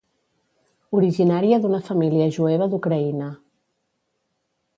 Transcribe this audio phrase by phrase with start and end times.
[0.99, 3.29] Originària d'una família jueva d'Ucraïna.